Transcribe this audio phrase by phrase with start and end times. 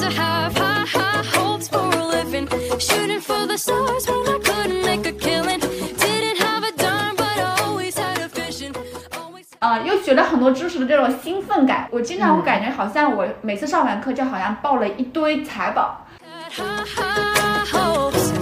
[0.00, 2.48] to have high, high hopes for a living.
[2.78, 5.60] Shooting for the stars when I couldn't make a killing.
[5.60, 8.72] Didn't have a dime, but I always had a vision.
[9.12, 16.06] Always 啊、又学了很多知识的这种兴奋感，我经常会感觉好像我每次上完课就好像抱了一堆财宝。
[16.50, 18.32] had high, high hopes.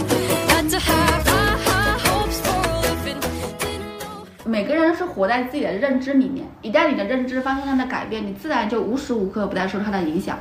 [0.48, 3.20] Had to have high, high hopes for a living.
[3.58, 4.24] Didn't know.
[4.44, 10.38] 每个人是活在自己的认知里面，一旦你的认知发生了改变，你自然就无时无刻不在受它的影响。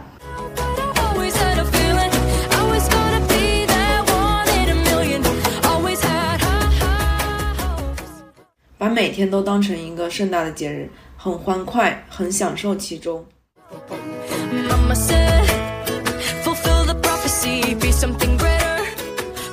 [8.77, 13.26] 把每天都当成一个盛大的节日，很欢快，很享受其中。
[14.70, 15.48] Mama said,
[16.44, 18.86] fulfill the prophecy, be something greater.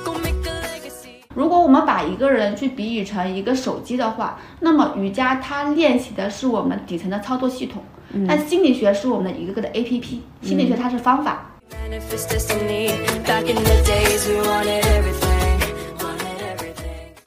[0.03, 1.23] Go make a legacy.
[1.33, 7.83] 如果我们把一个人去比喻成一个手机的话，那么瑜伽它练习的是我们底层的操作系统，
[8.27, 11.49] 但心理学是我们的一个个的 APP，心理学它是方法。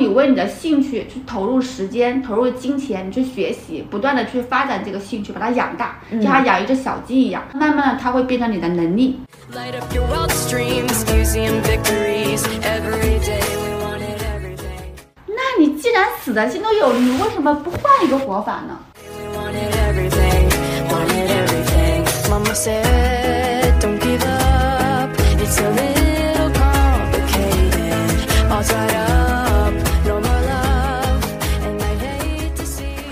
[0.01, 9.19] 你为你的兴趣去投入时间、投入金钱，你去学习，不断的去发展这个兴趣，把它养大，就像养一只小鸡一样，慢慢的它会变成你的能力。
[9.53, 12.45] Light up your wildest dreams, museum victories.
[12.63, 15.03] Every day, we wanted everything.
[15.27, 18.79] 那你既然死的心都有了，你为什么不换一个活法呢？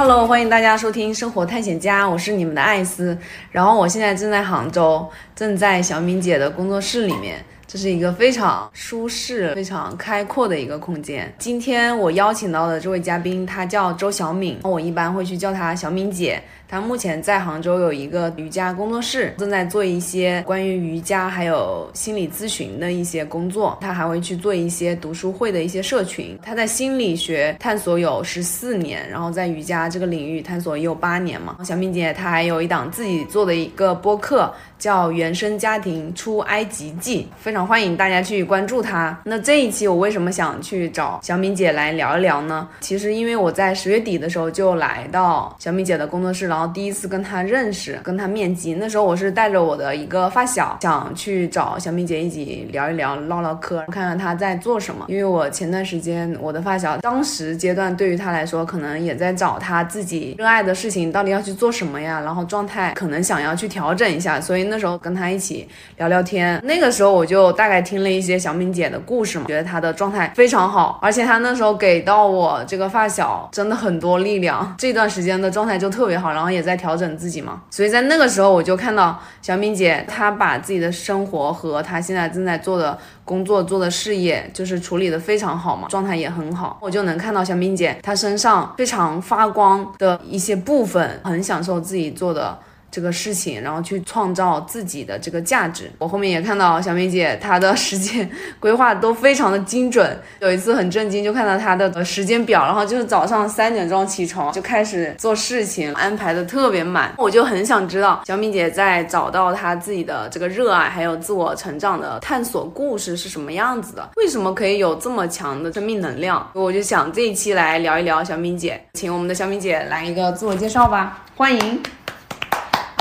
[0.09, 3.19] Hello，欢迎大家收听《生活探险家》，我是你们的艾斯。
[3.51, 5.05] 然后我现在正在杭州，
[5.35, 7.45] 正在小敏姐的工作室里面。
[7.67, 11.35] 这是一个非常舒适、非常开阔的一个空间。
[11.37, 16.41] 今天我邀请到的这位嘉宾，她叫周小敏，我一般会去叫她小敏姐。
[16.69, 23.79] 她目前在杭州有一个瑜伽工作室，正在做一些关于瑜伽还有心理咨询的一些工作。
[23.81, 26.39] 她还会去做一些读书会的一些社群。
[26.43, 31.59] 她在心理学探索有十四年，然后在瑜伽这个领域探索也有八年嘛。
[31.65, 39.17] 小敏姐她还有一档自己做的一个播客，叫《原生家庭出埃及记》，非常欢迎大家去关注她。
[39.25, 42.69] 那这一期我为什么想去找小敏姐来聊一聊呢？
[42.81, 48.73] 其实因为我在十月底的时候就来到小敏姐的工作室了，然后第一次跟她认识，跟她面基。
[48.73, 55.05] 那时候我是带着我的一个发小，想去找小敏姐一起聊一聊、唠唠嗑，看看她在做什么。
[55.09, 65.69] 因为我前段时间我的发小，当时阶段对于她来说，可能也在找她自己热爱的事情到底要去做什么呀，然后状态可能想要去调整一下，所以那时候跟她一起
[65.99, 66.59] 聊聊天。
[66.65, 77.63] 那个时候我就大概听了一些小敏姐的故事嘛，觉得她的状态非常好，而且她那时候给到我这个发小真的很多力量，这段时间的状态就特别好，然后也在调整自己嘛。
[77.71, 92.59] 所以在那个时候我就看到小敏姐她把自己的生活和她现在正在做的工作做的事业，就是处理的非常好嘛，状态也很好，我就能看到小敏姐她身上非常发光的一些部分，很享受自己做的。
[92.97, 95.91] 这个事情，然后去创造自己的这个价值。
[95.99, 98.27] 我后面也看到小敏姐她的时间
[98.59, 100.19] 规划都非常的精准。
[100.41, 107.13] 有一次很震惊，就看到她的时间表，然后就是早上三点钟起床就开始做事情，安排的特别满。
[107.19, 114.09] 我就很想知道小敏姐在找到她自己的这个热爱，还有自我成长的探索故事是什么样子的？
[114.17, 116.51] 为什么可以有这么强的生命能量？
[116.55, 121.83] 我就想这一期来聊一聊小敏姐，请我们的小敏姐来一个自我介绍吧，欢迎。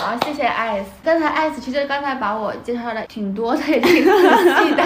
[0.05, 0.91] 好，谢谢艾斯。
[1.03, 4.83] 刚才艾斯其实刚才把我介绍的挺多的，也挺仔细的。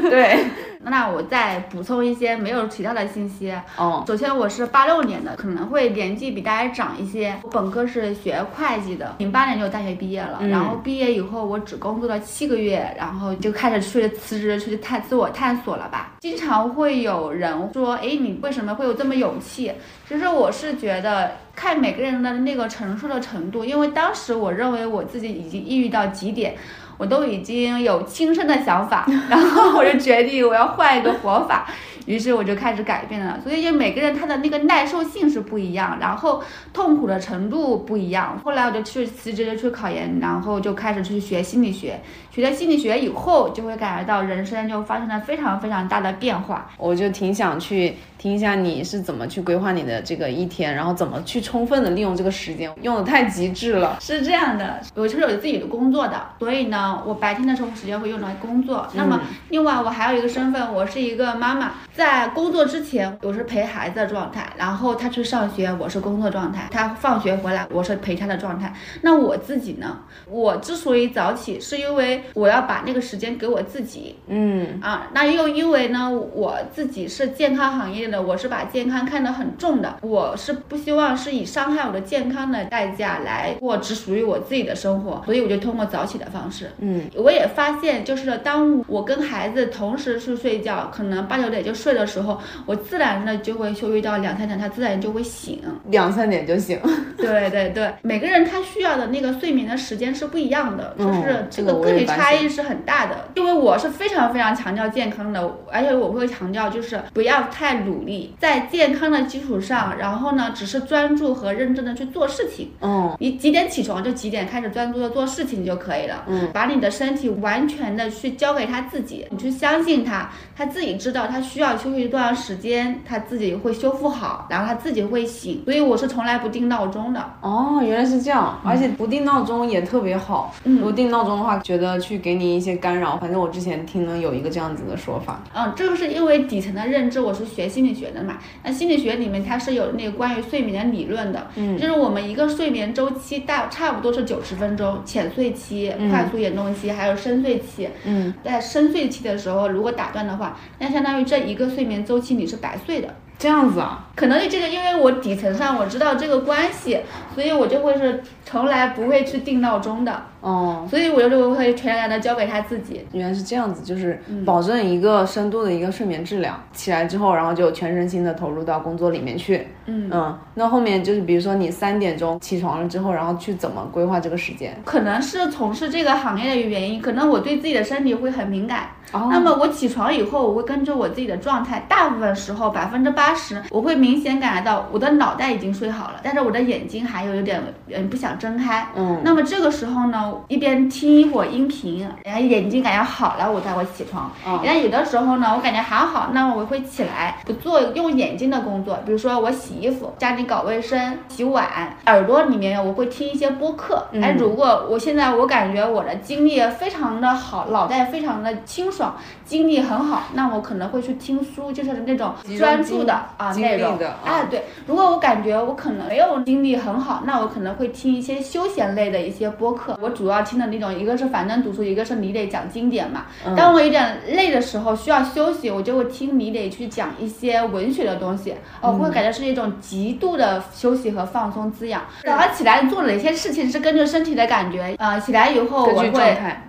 [0.08, 0.46] 对，
[0.90, 3.54] 那我再补充一些没有提到的信息。
[3.76, 7.36] 哦，首先我是八六年的，可能会年纪比大家长一些。
[7.42, 10.38] 我本科是学会计的，零八年就大学毕业了。
[10.40, 16.14] 嗯然后毕业以后，我只工作了七个月，然后就开始去辞职，去探自我探索了吧。
[16.20, 19.72] 经常会有人说，哎，你为什么会有这么勇气？
[20.08, 26.56] 其实我是觉得看每个人的那个承受的程度，因为当时我认为我自己已经抑郁到极点。
[26.98, 31.66] 我都已经有轻生的想法， 然后我就决定我要换一个活法，
[32.04, 33.40] 于是我就开始改变了。
[33.42, 36.42] 所以就每个人他的那个耐受性是不一样，然后
[36.72, 38.38] 痛苦的程度不一样。
[38.44, 42.00] 后来我就去辞职去考研，然后就开始去学心理学。
[42.38, 46.70] 学了心理学以后，就会感觉到人生就发生了非常非常大的变化。
[46.76, 53.96] 我就挺想去听一下你是怎么去规划你的这个一天，然后怎么去充分的利用这个时间，用的太极致了。
[54.00, 58.86] 是这样的，我是有自己的工作的，所以呢，我白天的时候时间会用来工作。
[58.94, 61.72] 那么另外我还有一个身份，我是一个妈妈。
[61.92, 68.72] 在工作之前，我是陪孩子的状态，然后他去上学，我是工作状态；他放学回来，我是陪他的状态。
[69.02, 69.98] 那我自己呢？
[70.30, 74.16] 我之所以早起，是因为我要把那个时间给我自己。
[74.26, 86.70] 嗯啊，那又因为呢，我自己是健康行业的，我是把健康看得很重的，我是不希望是以伤害我的健康的代价来过只属于我自己的生活，所以我就通过早起的方式。
[86.78, 95.60] 嗯我也发现，就是当我跟孩子同时去睡觉，可能八九点就睡的时候，我自然的就会休息到两三点，他自然就会醒。
[95.86, 96.78] 两三点就醒。
[97.16, 103.28] 对对对，每个人他需要的那个睡眠的时间是不一样的，就嗯是这这个我个个体差异是很大的。
[103.34, 112.72] 因为我是非常非常强调健康的，而且我会强调就是不要太努力，在健康的基础上，然后呢，只是专注和认真的去做事情。
[112.80, 116.24] 嗯你几点起床就几点开始专注的做事情就可以了。
[116.26, 125.62] 嗯，把你的身体完全的去交给他自己，你去相信他，他自己知道他需要休息多长时间，他自己会修复好，然后他自己会醒。
[125.64, 127.24] 所以我是从来不定闹钟的。
[127.40, 130.54] 哦，原来是这样，而且不定闹钟也特别好。
[130.64, 133.16] 嗯如果定闹钟的话，觉得去给你一些干扰。
[133.16, 135.42] 反正我之前听了有一个这样子的说法。
[135.54, 138.38] 嗯，这个是因为底层的认知，我是学心理学的嘛。
[138.62, 147.88] 那心理学里面它是有那个关于睡眠的理论的，嗯就是我们一个睡眠周期大差不多是九十分钟，浅睡期、快速眼动期还有深睡期。
[148.04, 153.14] 嗯，在深睡期的时候，如果打断的话，那相当于这一个睡眠周期你是白睡的。
[153.38, 154.08] 这样子啊。
[154.16, 156.98] 可能这个，因为我底层上我知道这个关系，
[157.34, 163.04] 所以我就会是从来不会去定闹钟的，哦，所以我就会全然的交给他自己。
[163.12, 166.62] 原来是这样子，就是嗯保证一个深度的一个睡眠质量。
[166.72, 169.66] 起来之后，然后就全身心的投入到工作里面去。
[169.86, 174.76] 嗯嗯，那后面就是比如说你三点钟起床了之后，然后去怎么规划这个时间？
[174.84, 178.88] 可能是从事这个行业的原因，可能我对自己的身体会很敏感。
[179.10, 188.86] 哦那么我起床以后，我会根据我自己的状态，大部分时候百分之八十，我会明显感觉到我的脑袋已经睡好了，但是我的眼睛还有有点嗯不想睁开。
[188.94, 194.30] 嗯那么这个时候呢，一边听一会儿音频，然后眼睛感觉好了，我才会起床。
[194.44, 201.66] 哦然后有的时候呢，我感觉还好，那么我会起来不做用眼睛的工作，比如说我洗衣服、家里搞卫生、洗碗，
[202.06, 204.06] 耳朵里面我会听一些播客。
[204.12, 219.96] 嗯哎，如果我现在我感觉我的精力非常的好，脑袋非常的清爽，精力很好，那我可能会去听书，就是那种专注的啊精内容啊哎，对，如果我感觉我可能没有精力很好，那我可能会听一些休闲类的一些播客。
[220.00, 223.26] 我主要听的那种，一个是樊登读书，一个是李磊讲经典嘛。
[223.46, 232.02] 嗯当我有点累的时候，需要休息，我就会听李磊去讲一些文学的东西，哦，嗯会感觉是一种极度的休息和放松滋养。
[232.24, 236.10] 早上起来做哪些事情是根据身体的感觉，呃，起来以后我会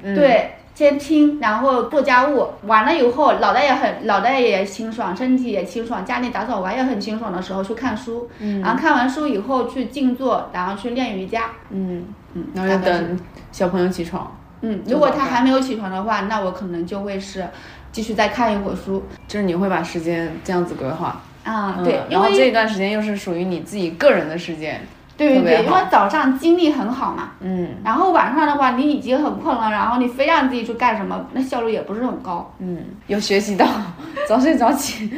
[0.03, 0.51] 对。
[0.79, 11.47] 先听，然后做家务，完了以后脑袋也很脑袋也清爽，身体也清爽，家里打扫完也很清爽的时候去看书，嗯然后看完书以后去静坐，然后去练瑜伽。
[11.69, 13.19] 嗯，嗯，然后就大概是等
[13.51, 17.45] 小朋友起床，嗯，如果他还没有起床的话，那我可能就会是
[17.91, 19.03] 继续再看一会儿书。
[19.27, 21.21] 就是你会把时间这样子规划。
[21.43, 24.79] 啊，嗯对，因为然后这一段时间又是属于你自己个人的时间。
[25.19, 32.49] 对对对，因为早上精力很好嘛，嗯然后晚上的话你已经很困了，然后你非让自己去干什么，那效率也不是很高。
[32.59, 33.67] 嗯，有学习到
[34.27, 35.11] 早睡早起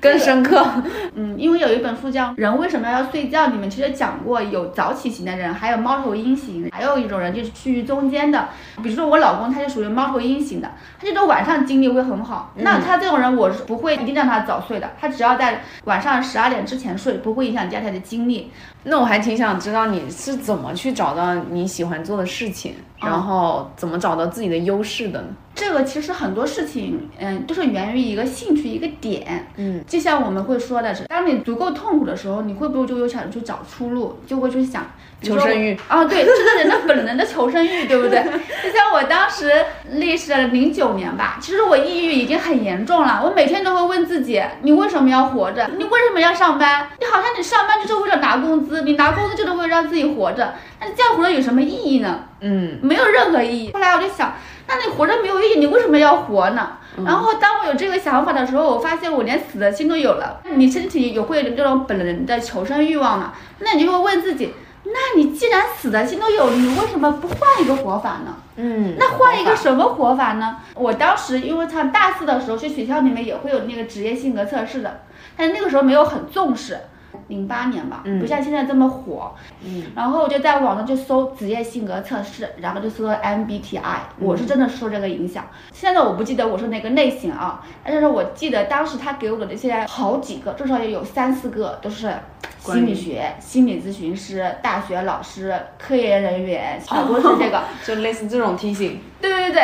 [0.00, 0.62] 更深刻。
[1.14, 8.48] 嗯，因为有一本书叫《人为什么要睡觉》，里面其实讲过有早起型的人，还有猫头鹰型，还有一种人就是趋于中间的。
[8.82, 10.70] 比如说我老公他就属于猫头鹰型的，
[11.00, 12.52] 他这种晚上精力会很好。
[12.56, 18.50] 那他这种人我是不会一定让他早睡的，他只要在晚上十二点之前睡，不会影响第二天的精力。
[18.84, 22.74] 那我还挺想知道你是怎么去找到你喜欢做的事情，
[23.04, 25.26] 然后怎么找到自己的优势的呢？
[25.54, 29.46] 这个其实很多事情，嗯，都是源于一个兴趣一个点。
[29.56, 34.86] 嗯，就像我们会说的是，当你足够痛苦的时候，你会不会就有想去找出路，就会去想
[35.20, 38.18] 求生欲啊，对，这是人的本能的求生欲，对不对？
[38.64, 39.52] 就像我当时
[39.90, 45.68] 历时零九年吧，其实我抑郁已经很严重了，我每天都会问自己，你为什么要活着？
[45.76, 46.88] 你为什么要上班？
[46.98, 52.20] 你好像你上班就是为了拿工资，你拿工资就是为了让自己活着，那你这样活着有什么意义呢？
[52.42, 53.72] 嗯没有任何意义。
[53.72, 54.34] 后来我就想，
[54.66, 56.72] 那你活着没有意义，你为什么要活呢？
[57.06, 60.40] 然后当我有这个想法的时候，我发现我连死的心都有了。
[60.56, 63.32] 你身体有会有这种本能的求生欲望嘛？
[63.60, 64.52] 那你就会问自己，
[64.84, 68.36] 那你既然死的心都有，你为什么不换一个活法呢？
[68.56, 70.58] 嗯，那换一个什么活法呢？
[70.74, 75.00] 我当时因为上大四的时候去学校里面也会有那个职业性格测试的，
[75.36, 76.78] 但是那个时候没有很重视。
[77.28, 79.32] 零八年吧，嗯不像现在这么火。
[79.64, 83.80] 嗯，然后我就在网上就搜职业性格测试，然后就搜到 MBTI，
[84.18, 85.46] 我嗯是真的受这个影响。
[85.72, 92.12] 现在我不记得我是哪个类型啊，但是我记得当时他给我的那些好几个，至少也有三四个都是
[92.58, 97.62] 心理学、心理咨询师、大学老师、科研人员，好多是这个。
[97.84, 99.00] 就类似这种提醒。
[99.20, 99.62] 对对对，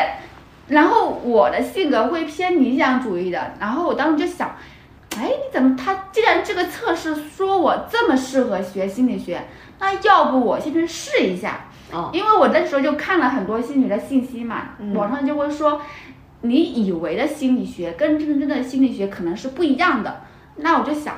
[0.68, 4.50] 然后我的性格会偏理想主义的，然后我当时就想，
[5.16, 9.42] 哎，你怎么他既然这个测试说我这么适合学心理学，
[9.80, 11.64] 那要不我先去试一下。
[11.90, 15.80] 哦因为我那时候就看了很多心理的信息嘛，嗯网上就会说，
[16.42, 20.20] 你以为的心理学跟真正的心理学可能是不一样的。
[20.56, 21.14] 那我就想，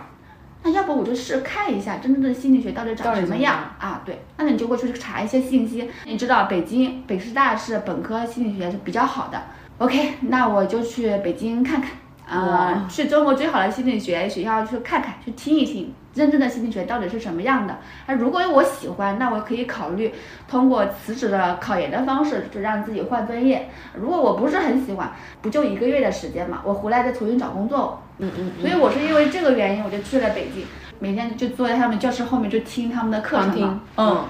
[0.62, 4.02] 那要不我就试看一下真正的心理学到底长什么样啊？
[4.06, 5.90] 对，那你就会去查一些信息。
[6.04, 9.42] 你知道北京北师大是本科心理学是比较好的。
[9.78, 11.90] OK，那我就去北京看看。
[12.30, 17.78] 呃哇，去中国最好的心理学学校去看看，去听一听真正的心理学到底是什么样的。
[18.06, 20.14] 那如果我喜欢，那我可以考虑
[20.48, 23.68] 通过辞职的考研的方式，就让自己换专业。
[23.94, 25.10] 如果我不是很喜欢，
[25.42, 28.00] 不就一个月的时间嘛，我回来再重新找工作。
[28.18, 30.64] 嗯嗯所以我是因为这个原因，我就去了北京，
[31.00, 33.80] 每天就坐在他们教室后面就听他们的课程。
[33.96, 34.24] 嗯，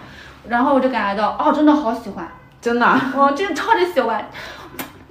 [0.48, 2.26] 然后我就感觉到，哦，真的好喜欢。
[2.60, 4.22] 真的啊、我真的超级喜欢，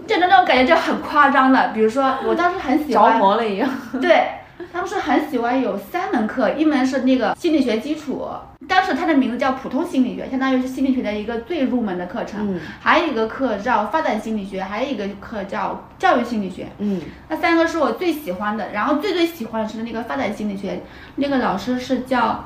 [0.10, 1.70] 真的那种感觉就很夸张的。
[1.72, 3.70] 比如说，我当时很喜欢着欢，魔了一样。
[4.02, 4.28] 对，
[4.74, 8.28] 当时很喜欢有三门课，一门是那个心理学基础，
[8.68, 12.56] 当时它的名字叫普通心理学，相当于是心理学的一个最入门的课程。
[12.56, 16.68] 嗯还有一个课叫发展心理学，还有一个课叫教育心理学。
[16.80, 20.82] 嗯，那三个是我最喜欢的，然后最最喜欢的是那个发展心理学，
[21.16, 22.46] 那个老师是叫，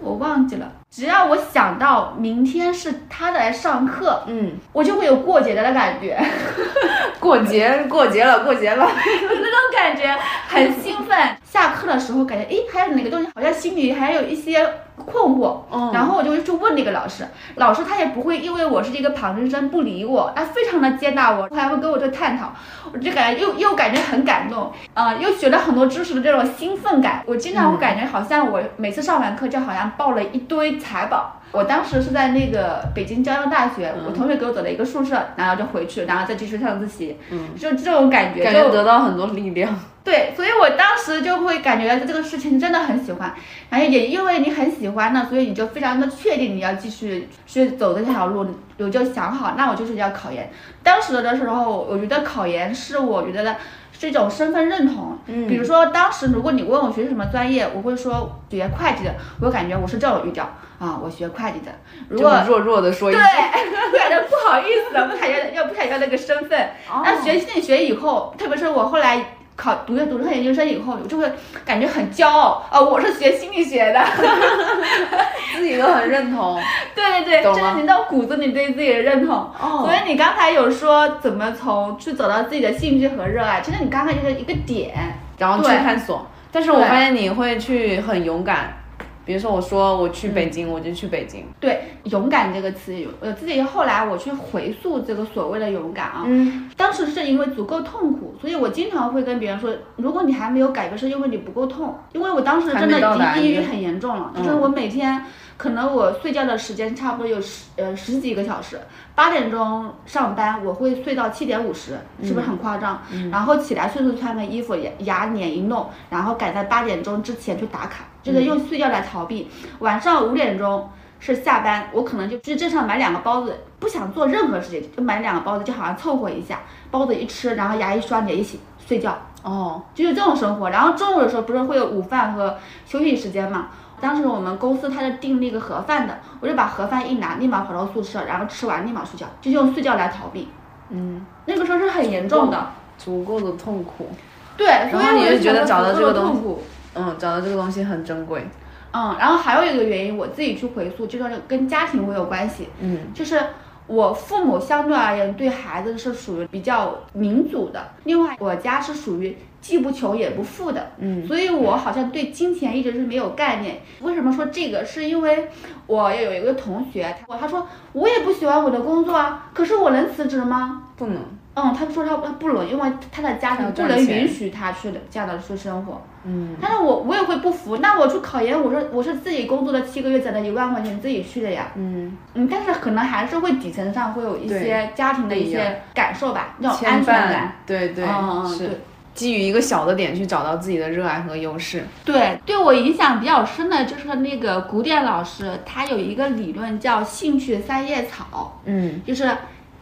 [0.00, 0.72] 我忘记了。
[0.94, 6.20] 只要我想到明天是他来上课，嗯，我就会有过节的感觉，
[7.18, 8.86] 过节过节了，过节了。
[8.94, 10.14] 那种感觉
[10.48, 11.16] 很兴奋。
[11.52, 14.66] 下课的时候感觉，诶，还有哪个东西好像心里还有一些
[14.96, 22.50] 困惑，嗯然后我就会去问那个老师，老师他也不会因为我是一个旁听生不理我，他非常的接纳我，还会跟我去探讨，
[22.90, 27.22] 我就感觉又又感觉很感动，啊、又学了很多知识的这种兴奋感。
[27.26, 31.41] 我经常会感觉好像我每次上完课就好像抱了一堆财宝。
[31.52, 39.78] 我当时是在那个北京交通大学，我同学给我走了一个宿舍，然后就回去，然后再继续上自习，嗯，就这种感觉，感觉就得到很多力量。
[40.02, 43.32] 对，所以我当时就会感觉这个事情真的很喜欢，
[43.70, 48.44] 然后也因为你很喜欢呢，所以你就非常的确定你要继续去走这条路，
[48.78, 50.50] 我就想好，那我就是要考研。
[50.82, 53.56] 当时的时候，我觉得考研是我觉得的
[53.92, 55.16] 是一种身份认同。
[55.26, 60.50] 嗯比如说当时如果你问我学什么专业，我会说学会计的，我感觉我是这种语调
[60.82, 61.70] 啊，我学会计的。
[62.08, 63.62] 如果弱弱的说一句对，
[63.92, 66.58] 句，感觉不好意思了，不想要要不想要那个身份。
[66.90, 69.24] 哦那学心理学以后，特别是我后来
[69.54, 71.30] 考读读上研究生以后，我就会
[71.64, 74.02] 感觉很骄傲啊、我是学心理学的。
[75.54, 76.60] 自己都很认同。
[76.96, 79.36] 对对对，这是你到骨子里对自己的认同。
[79.36, 84.92] 哦所以你刚才有说怎么从去找到自己的兴趣和热爱，其实你刚才就是一个点。
[85.38, 86.26] 然后去探索。
[86.50, 88.81] 但是我发现你会去很勇敢，
[89.24, 91.44] 比如说我说我去北京，我就去北京。
[91.60, 96.70] 对“勇敢”这个词，我自己后来我去回溯这个所谓的勇敢啊，嗯。
[96.76, 101.96] 当时是因为足够痛苦，所以我经常会跟别人说，如果你还没有改变，是因为你不够痛。
[102.12, 104.42] 因为我当时真的已经抑郁很严重了，嗯。
[104.42, 105.24] 就是我每天
[105.56, 108.80] 可能我睡觉的时间差不多有十呃十几个小时，
[109.14, 111.92] 八点钟上班，我会睡到七点五十，
[112.24, 113.00] 是不是很夸张？
[113.30, 119.50] 然后起来迅速穿个衣服，牙牙脸一弄，然后赶在八点钟之前去打卡，就是用睡觉来逃避。
[119.80, 120.88] 晚上五点钟。
[121.24, 130.70] 是下班，我可能就去镇上买两个包子，不想做任何事情，就买两个包子，就好像凑合一下，包子一吃，然后牙一刷，脸一洗，睡觉，哦，就是这种生活。
[130.70, 133.68] 然后中午的时候不是会有午饭和休息时间嘛？
[134.00, 140.48] 当时我们公司他是订那个盒饭的，我就把盒饭一拿，立马跑到宿舍，然后吃完立马睡觉，就用睡觉来逃避。
[140.88, 142.66] 嗯，那个时候是很严重的，
[142.98, 144.10] 足够的痛苦。
[144.56, 146.62] 对，所以你我就觉得找到这个东西痛苦。
[146.94, 148.46] 嗯，找到这个东西很珍贵。
[148.92, 152.68] 嗯，然后还有一个原因，我自己去回溯，就是跟家庭会有关系。
[152.80, 153.40] 嗯就是
[153.86, 163.80] 我父母相对而言对孩子是属于比较民主的，另外我家是属于既不穷也不富的，嗯所以我好像对金钱一直是没有概念。
[164.00, 164.84] 为什么说这个？
[164.84, 165.48] 是因为
[165.86, 170.82] 我有一个同学，他他说我也不喜欢我的工作啊，可是我能辞职吗？
[170.96, 171.16] 不能。
[171.54, 176.00] 嗯，他说他他不能，因为他的家要庭不能允许他去的这样的去生活。
[176.24, 181.72] 嗯但是我我也会不服，那我去考研，我是我是自己工作了七个月攒了一万块钱自己去的呀。
[181.74, 187.56] 嗯，嗯，但是可能还是会底层上会有一些家庭的一些感受吧，那种安全感。。
[187.66, 188.80] 对对嗯嗯是。
[189.14, 191.84] 基于一个小的点去找到自己的热爱和优势。
[192.02, 199.30] 对，对我影响比较深的就是那个古典老师，他有一个理论叫兴趣三叶草，嗯就是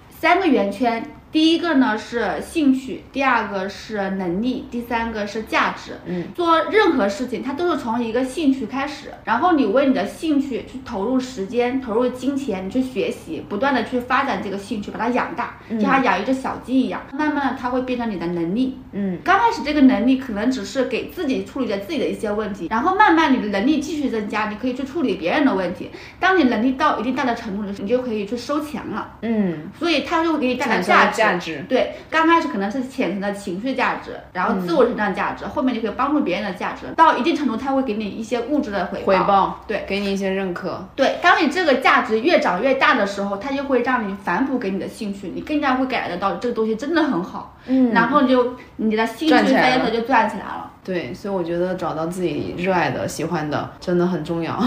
[0.08, 1.00] 三个圆圈。
[1.32, 5.92] 第一个呢是兴趣，第二个是能力，第三个是价值。
[6.06, 18.76] 嗯，做任何事情，它都是从一个兴趣开始，然后你为你的兴趣去投入时间、投入金钱，你去学习，不断的去发展这个兴趣，把它养大，就像养一只小鸡一样，慢慢的它会变成你的能力。
[18.92, 25.90] 嗯刚开始这个能力可能只是给自己处理着自己的一些问题，然后慢慢你的能力继续增加，你可以去处理别人的问题。
[26.18, 29.12] 当你能力到一定大的程度的时候，你就可以去收钱了。
[29.22, 31.19] 嗯，所以它就会给你带来价值。
[31.20, 31.64] 价值。
[31.68, 36.86] 对，刚开始可能是浅层的情绪价值，然后自我成长价值，后面就可以帮助别人的价值。
[36.96, 39.04] 到一定程度，他会给你一些物质的回报。
[39.04, 40.88] 回报，对给你一些认可。
[40.96, 50.70] 对，当你这个价值越长越大的时候，它就会让你反哺给你的兴趣，你更加会感觉到这个东西真的很好，嗯然后你就你的兴趣赚起来了三叶草就赚起来了。
[50.82, 54.58] 对，所以我觉得找到自己热爱的、喜欢的，真的很重要。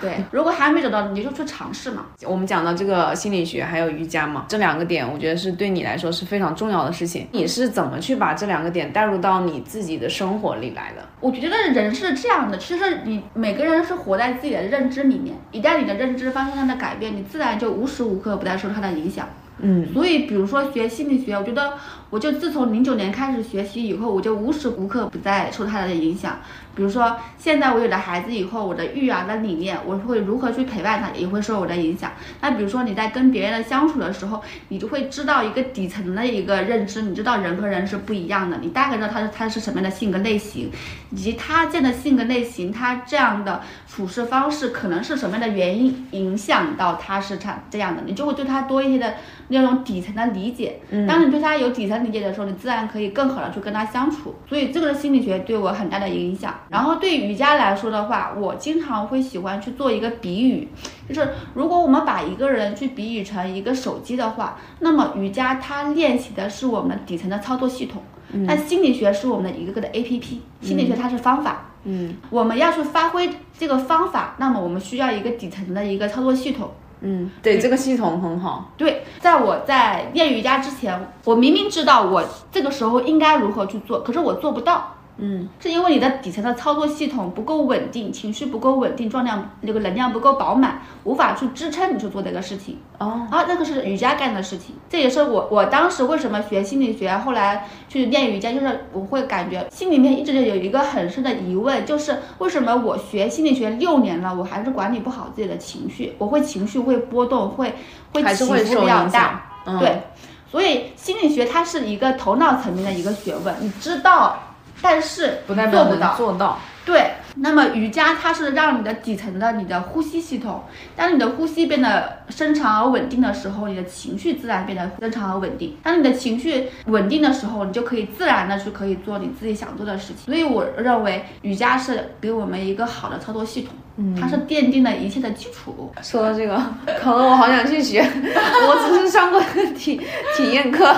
[0.00, 2.06] 对， 如果还没找到，你就去尝试嘛。
[2.24, 7.26] 我们讲到这个心理学还有瑜伽嘛，这两个点，我觉得是对你来说是非常重要的事情。
[7.32, 11.02] 你是怎么去把这两个点带入到你自己的生活里来的？
[11.20, 19.28] 我觉得人是这样的，其实你每个人是活在自己的认知里面，一旦你的认知发生了改变，你自然就无时无刻不在受它的影响。
[19.60, 21.72] 嗯，所以，比如说学心理学，我觉得
[22.10, 26.38] 我就自从零九年开始学习以后，我就无时无刻不在受他的影响。
[26.74, 32.12] 比如说，现在我有了孩子以后，我的育儿的理念，我会如何去陪伴他，也会受我的影响。
[32.40, 40.70] 那比如说你在跟别人的相处的时候，你就会知道一个底层的一个认知，你知道人和人是不一样的，你大概知道他是他是什么样的性格类型，
[41.10, 49.14] 以及他这样的性格类型，他这样的处事方式可能是什么样的原因影响到他是他这样的，你就会对他多一些的
[49.48, 50.78] 那种底层的理解。
[51.08, 54.34] 当你对他有底层理解的时候，你自然可以更好的去跟他相处。
[54.48, 56.54] 所以这个是心理学对我很大的影响。
[56.68, 60.68] 然后对瑜伽来说的话，我经常会喜欢去做一个比喻，
[61.08, 68.02] 就是如果我们把一个人去比喻成一个手机的话，那么瑜伽它练习的是我们的底层的操作系统。
[68.30, 76.70] 那心理学是我们的一个个的 A P P，心理学它是方法，嗯我们要去发挥这个方法，那么我们需要一个底层的一个操作系统。
[77.00, 78.72] 嗯，对，这个系统很好。
[78.76, 84.94] 对，在我在练瑜伽之前，我明明知道我这个时候应该如何去做，可是我做不到。
[85.18, 85.48] 嗯。
[85.60, 92.78] 是因为你的底层的操作系统不够稳定，情绪不够稳定，状量那个能量不够饱满，无法去支撑你去做这个事情。
[92.98, 107.72] 哦，啊，那个是瑜伽干的事情，这也是我我当时为什么学心理学，后来去练瑜伽，就是我会感觉心里面一直有一个很深的疑问，就是为什么我学心理学六年了，我还是管理不好自己的情绪，我会情绪会波动，会
[108.12, 110.02] 会起伏比较大，嗯对，
[110.50, 114.36] 所以心理学它是一个头脑层面的一个学问，你知道，
[114.80, 116.16] 但是不代表做不到。
[116.16, 116.58] 做到。
[116.84, 120.64] 对，那么瑜伽它是让你的底层的你的呼吸系统，
[120.96, 125.76] 当你的呼吸变得深长而稳定的时候，你的情绪自然变得深长而稳定。
[125.82, 130.24] 当你的情绪稳定的时候，你就可以自然的去可以做你自己想做的事情。
[130.24, 133.74] 所以我认为瑜伽是给我们一个好的操作系统，
[134.20, 135.92] 它是奠定了一切的基础。
[136.02, 136.56] 说到这个，
[137.04, 138.00] 搞得我好想去学。
[138.04, 139.40] 我只是上过
[139.76, 140.00] 体
[140.36, 140.94] 体验课，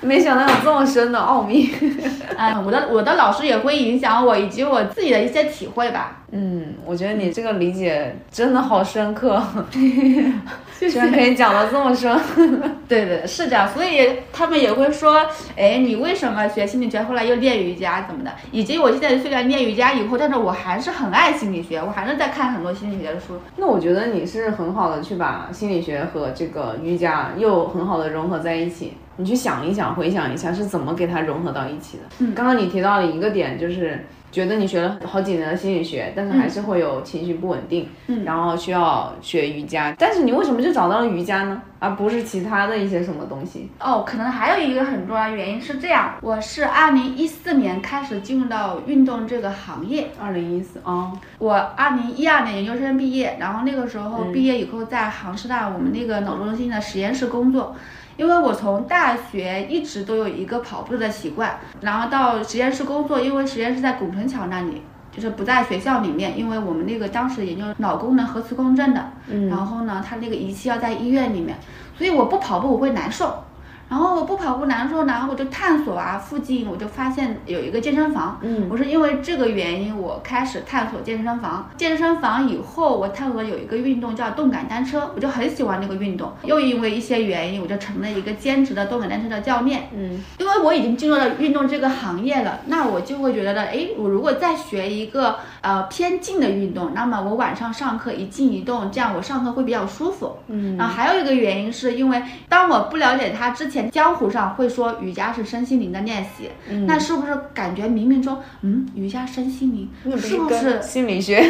[0.00, 1.70] 没想到有这么深的奥秘。
[2.36, 6.21] 哎，我的我的老师也会影响我，以及我自己的一些体会吧。
[6.34, 9.40] 嗯，我觉得你这个理解真的好深刻，
[9.70, 12.18] 居然可以讲的这么深。
[12.88, 18.30] 对对，是这样，所以他们也会说，哎，你为什么学心理学，后来又练瑜伽怎么的？
[18.50, 23.38] 以及我现在虽然练瑜伽以后，但是我还是很爱心理学，我还是在看很多心理学的书。
[23.56, 28.94] 那我觉得你是很好的去把心理学和这个瑜伽又很好的融合在一起。
[29.16, 32.04] 你去想一想，回想一下是怎么给它融合到一起的。
[32.20, 39.94] 嗯刚刚你提到了一个点，就是觉得你学了好几年的心理学，但是还是会有情绪不稳定，嗯然后需要学瑜伽。
[39.98, 41.60] 但是你为什么就找到了瑜伽呢？
[41.78, 43.68] 而不是其他的一些什么东西？
[43.80, 57.74] 哦，可能还有一个很重要的原因是这样，我是二零一四年开始进入到运动这个行业，二零一四啊，我二零一二年研究生毕业，然后那个时候毕业以后在杭师大我们那个脑中心的实验室工作。
[58.16, 71.56] 因为我从大学一直都有一个跑步的习惯，然后到实验室工作，因为实验室在拱辰桥那里，就是不在学校里面，因为我们那个当时研究脑功能核磁共振的，嗯然后呢，它那个仪器要在医院里面，
[71.96, 73.42] 所以我不跑步我会难受。
[73.88, 81.70] 然后我不跑步难受，然后我就探索啊，附近我就发现有一个健身房，嗯我是因为这个原因，我开始探索健身房。
[81.76, 86.32] 健身房以后，我探索了有一个运动叫动感单车，我就很喜欢那个运动。
[86.44, 89.88] 又因为一些原因，我就成了一个兼职的动感单车的教练。
[89.94, 100.36] 嗯因为我已经进入了运动这个行业了，那我就会觉得，哎，我如果再学一个呃偏静的运动，那么我晚上上课一静一动，这样我上课会比较舒服。
[100.48, 109.88] 嗯然后还有一个原因是因为当我不了解它之前，江湖上会说瑜伽是身心灵的练习，嗯那是不是感觉冥冥中，嗯，瑜伽身心灵
[110.20, 110.82] 是不是？
[110.82, 111.42] 心理学？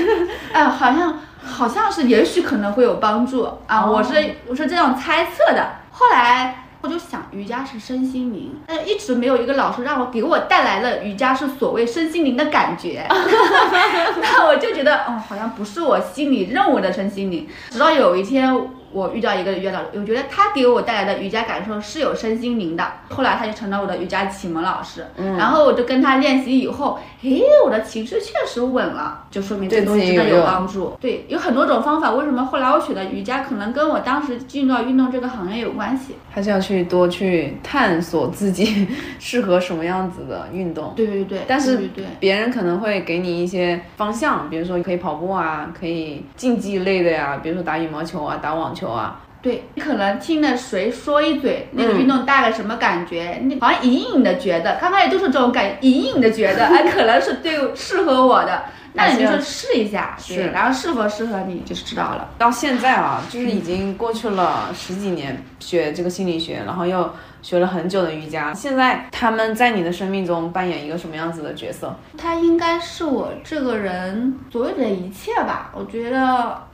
[0.52, 5.70] 哎， 好像好像是，也许可能会有帮助啊，哦我是我是这样猜测的。
[5.90, 13.06] 后来我就想，瑜伽是身心灵，但一直没有一个老师让我给我带来了瑜伽是所谓身心灵的感觉。
[13.08, 17.46] 那我就觉得，哦，好像不是我心里认为的身心灵。
[17.70, 18.52] 直到有一天，
[18.92, 22.84] 我遇到一个瑜伽老师，我觉得他给我带来的瑜伽感受是有身心灵的。
[23.08, 30.96] 后来他就成了我的瑜伽启蒙老师，嗯然后我就跟他练习以后，诶，我的情绪确实稳了，就说明这对东西真的有帮助。
[31.00, 32.12] 对，有很多种方法。
[32.12, 36.14] 为什么后来我选的瑜伽，可能跟我当时进入到运动这个行业有关系。
[36.30, 38.86] 还是要去多去探索自己
[39.18, 40.92] 适合什么样子的运动。
[40.96, 49.20] 对对对，但是别人可能会给你一些方向，比如说可以跑步啊，可以竞技类的呀，比如说打羽毛球啊、打网球啊。
[49.40, 60.50] 对，你可能听了谁说一嘴，那个嗯运动带来什么感觉，你好像隐隐的觉得，刚开始就是这种感，隐隐的觉得， 哎，可能是对适合我的，那你就试一下，对是。
[60.50, 62.30] 然后是否适合你就是知道了。
[62.38, 67.12] 到现在啊，就是已经过去了十几年学这个心理学，然后又
[67.42, 68.54] 学了很久的瑜伽。
[68.54, 71.94] 现在他们在你的生命中扮演一个什么样子的角色？
[72.16, 76.18] 他应该是我这个人所有的一切吧，我觉得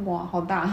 [0.05, 0.69] 哇，好大，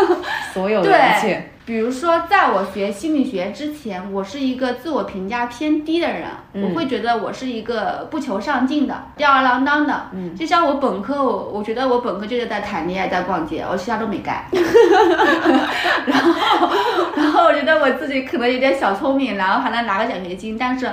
[0.54, 1.50] 所有的一切。
[1.68, 10.04] 比如说，在我学心理学之前，我是一个自我评价偏低的人，嗯我会觉得我是一个不求上进的、吊儿郎当的。
[10.14, 14.46] 嗯，就像我本科，我我觉得我本科就是在谈恋爱、在逛街，我其他都没干。
[16.06, 16.70] 然后，
[17.14, 20.90] 然后我觉得我自己可能有点小聪明，然后还能拿个奖学金，但是。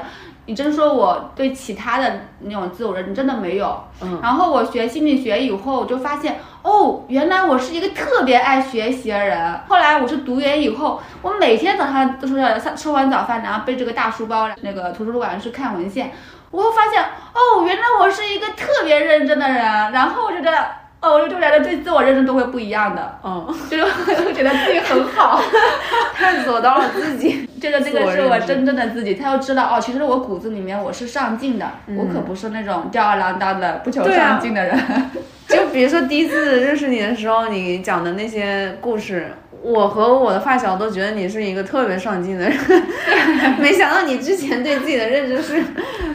[0.47, 6.35] 你真说我对其他的那种自我认知真的没有，嗯然后我学心理学以后，我就发现
[6.65, 9.59] 哦，原来我是一个特别爱学习的人。
[9.67, 16.11] 后来我是读研以后，我每天早上都是要吃完早饭，然后背着个大书包，那个图书馆去看文献。
[16.49, 19.61] 我会发现哦，原来我是一个特别认真的人。
[19.91, 20.51] 然后我觉得
[21.01, 23.85] 哦，我就觉得对自我认知都会不一样的，嗯，就 是
[24.23, 25.39] 会觉得自己很好。
[26.17, 27.47] 探索到了自己。
[27.61, 35.11] 这个这个是我真正的自己，他又知道哦，其实我骨子里面我是上进的，我可不是那种吊儿郎当的不求上进的人。
[35.75, 42.57] 就比如说第一次认识你的时候，你讲的那些故事，我和我的发小都觉得你是一个特别上进的人，
[43.59, 45.61] 没想到你之前对自己的认知是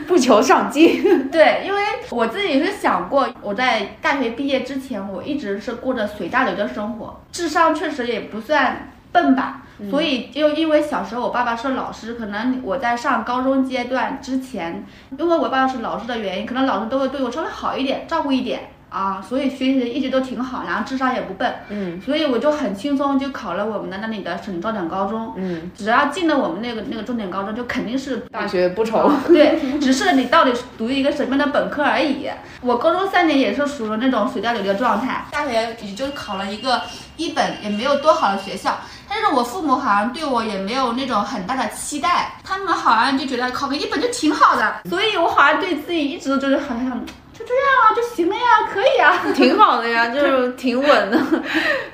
[0.08, 1.28] 不求上进。
[1.28, 9.66] 对，因为我自己是想过，我在大学毕业之前，我一直是过着随大流的生活，智商确实也不算笨吧。
[9.90, 14.86] 所以就因为小时候我爸爸是老师，可能我在上高中阶段之前，
[15.18, 18.60] 因为我爸爸是老师的原因，可能老师都会对我稍微好一点，照顾一点
[18.90, 25.33] 啊，所以学习一直都挺好，然后智商也不笨，嗯所以我就很轻松就考了我们的那里的省重点高中。
[25.37, 29.11] 嗯，只要进了我们那个那个重点高中，就肯定是大学不愁。
[29.29, 32.29] 对，只是你到底是读一个什么样的本科而已。
[32.61, 36.83] 我高中三年也是属于那种随大流的状态，大学也就考了一个
[37.16, 38.76] 一本，也没有多好的学校。
[39.09, 47.05] 但是我父母好像对我也没有那种很大的期待，他们好像就觉得考个一本就挺好的，所以我好像对自己一直都就是好像
[47.40, 49.24] 就这样啊就行了呀，可以啊。
[49.35, 51.18] 挺好的呀， 就是挺稳的。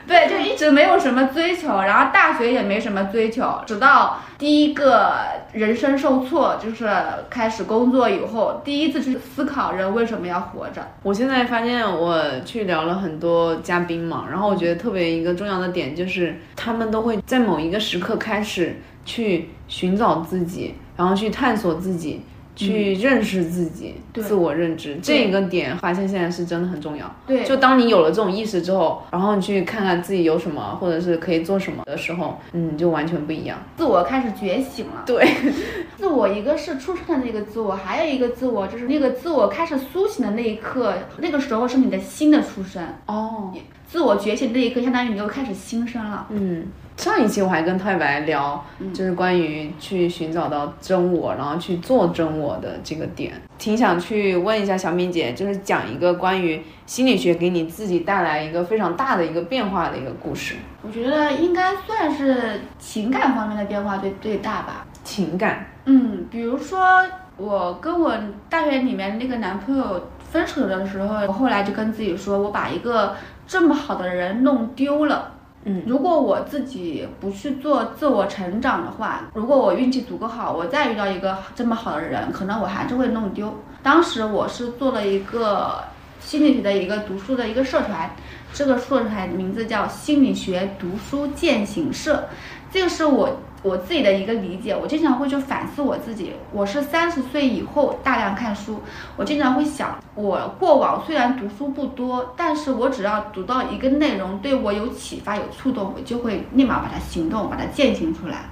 [0.07, 5.15] 对，就一直没有什么追求，然后大学也没什么追求，直到第一个
[5.53, 6.89] 人生受挫，就是
[7.31, 10.85] 开始工作以后，第一次去思考人为什么要活着。
[11.03, 22.25] 我现在发现，我去聊了很多嘉宾嘛，然后我觉得特别一个重要的点就是，他们都会在某一个时刻开始去寻找自己，然后去探索自己。
[22.57, 27.15] 去认识自己，对自我认知这个点，发现现在是真的很重要。
[27.27, 33.59] 对，就当你有了这种意识之后，然后你去看看自己有什么，或者是可以做什么的时候，嗯，就完全不一样。
[33.77, 35.03] 自我开始觉醒了。
[35.07, 35.29] 对，
[35.97, 42.83] 自我一个是出生的那个自我，还有一个自我就是那个自我开始苏醒的那一刻，那个时候是你的新的出生。
[43.07, 43.53] 哦，
[43.87, 46.27] 自我觉醒那一刻，相当于你又开始新生了。
[46.31, 46.67] 嗯，
[46.97, 60.57] 上一期我还跟太白聊，嗯就是关于去寻找到真我，然后去做真我的这个点，挺想去问一下小敏姐，就是讲一个关于心理学给你自己带来一个非常大的一个变化的一个故事。
[60.83, 64.87] 我觉得应该算是情感方面的变化最最大吧。
[65.05, 65.65] 情感？
[65.85, 67.05] 嗯，比如说
[67.37, 68.17] 我跟我
[68.49, 73.15] 大学里面那个男朋友分手的时候，我后来就跟自己说，我把一个
[73.47, 75.33] 这么好的人弄丢了。
[75.69, 83.53] 嗯，如果我自己不去做自我成长的话，如果我运气足够好，我再遇到一个这么好的人，可能我还是会弄丢。
[83.83, 85.83] 当时我是做了一个
[86.21, 88.09] 心理学的一个读书的一个社团，
[88.57, 92.25] 这个社团名字叫心理学读书践行社，
[92.73, 94.75] 这个是我我自己的一个理解。
[94.75, 98.81] 我经常会去反思我自己，我是三十岁以后大量看书，
[99.15, 108.47] 我经常会想，我过往虽然读书不多，但是我只要读到一个内容对我有启发、有触动，我就会立马把它行动，把它践行出来。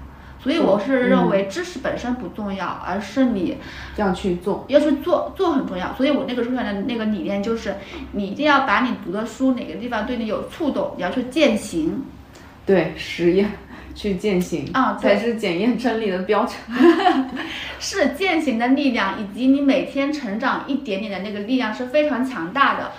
[0.44, 3.56] 所以我是认为知识本身不重要，而是你
[3.96, 4.62] 要去做。
[4.68, 5.94] 要去做，做很重要。
[5.94, 7.74] 所以我那个时候的那个理念就是，
[8.12, 12.04] 你一定要把你读的书哪个地方对你有触动，你要去践行。
[12.66, 13.50] 对，实验
[13.94, 16.56] 去践行啊才是检验真理的标准。
[17.80, 22.92] 是践行的力量，以及你每天成长一点点的那个力量是非常强大的。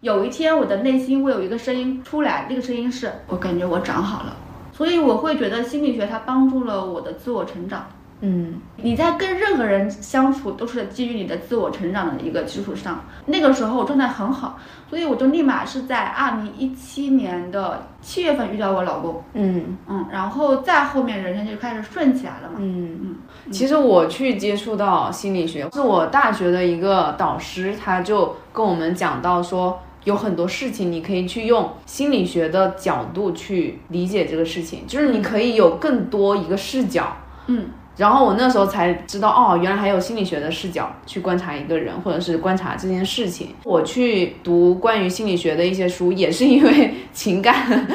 [0.00, 4.34] 有一天，我的内心会有一个声音出来，那个声音是我感觉我长好了，
[4.80, 7.86] 所以我会觉得心理学它帮助了我的自我成长。
[8.22, 13.04] 嗯，你在跟任何人相处都是基于你的自我成长的一个基础上。
[13.26, 22.54] 那个时候我状态很好，所以我就立马是在二零一七年的七月份遇到我老公，嗯嗯，然后再后面人生就开始顺起来了嘛。
[22.58, 23.16] 嗯，
[23.50, 37.16] 其实我去接触到心理学，是我大学的一个导师，他就跟我们讲到说，有很多事情你可以去用心理学的角度去理解这个事情，就是你可以有更多一个视角。
[37.46, 43.48] 嗯然后我那时候才知道，哦，原来还有心理学的视角去观察一个人，或者是观察这件事情。
[43.62, 47.86] 我去读关于心理学的一些书，也是因为情感，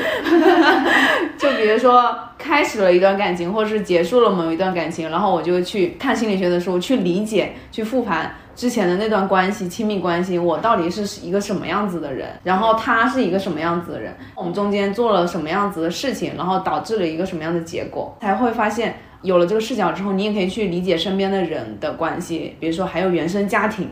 [1.46, 18.96] 就比如说开始了一段感情，或者是结束了某一段感情，然后我就去看心理学的书，去理解、去复盘之前的那段关系、亲密关系，我到底是一个什么样子的人，然后他是一个什么样子的人，我们中间做了什么样子的事情，然后导致了一个什么样的结果，才会发现。
[19.22, 23.90] 有了这个视角之后，你也可以去理解身边的人的关系，比如说还有原生家庭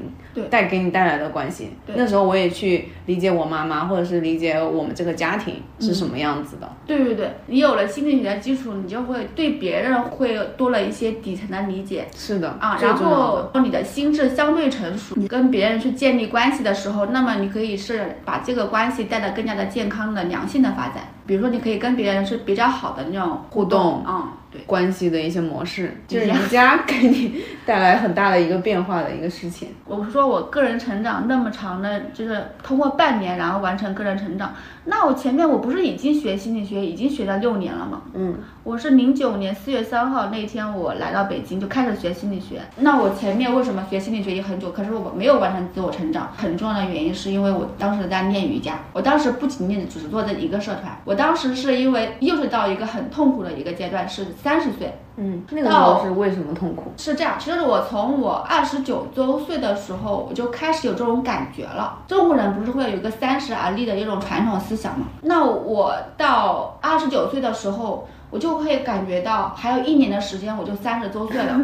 [0.49, 1.71] 带给你带来的关系。
[1.95, 6.69] 那时候我也去理解我妈妈，或者是理解我们这个家庭是什么样子的。
[6.86, 12.07] 对对对，你有了心理学的基础，你就会对别人会多了一些底层的理解。
[12.15, 21.03] 是的啊，然后你的心智相对成熟，你跟别人去建立关系的时候，那么你可以是把这个关系带得更加的健康的、良性的发展。
[21.25, 29.69] 比如说，你可以跟别人是比较好的那种互动嗯，对，关系的一些模式，就是瑜伽给你带来很大的一个变化的一个事情。
[29.85, 34.53] 我说我个人成长那么长的，就是通过半年然后完成个人成长。
[34.85, 38.01] 那我前面我不是已经学心理学，已经学了六年了吗？
[38.13, 38.35] 嗯，
[38.65, 42.62] 我是零九年四月三号那天我来到北京就开始学心理学。
[42.78, 46.32] 那我前面为什么学心理学也很久，可是我没有完成自我成长？
[46.38, 54.93] 很重要的原因是因为我当时在练瑜伽，我当时不仅仅只是做这一个社团，我当时是因为又是到一个很痛苦的一个阶段，是三十岁。
[55.17, 56.93] 嗯，那个时候是为什么痛苦？
[56.95, 61.99] 是这样，其实我从我二十九周岁的时候，我就开始有这种感觉了。
[62.08, 65.08] 中国人不是会有一个三十而立的一种传统思想吗？
[65.21, 71.55] 那我到二十九岁的时候，我就会感觉到还有一年的时间我就三十周岁了，